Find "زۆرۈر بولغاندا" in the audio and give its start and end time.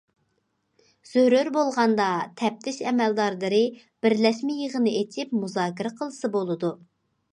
1.09-2.07